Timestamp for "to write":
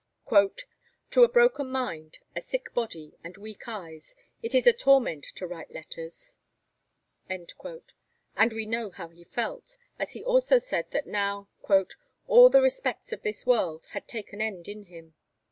5.35-5.69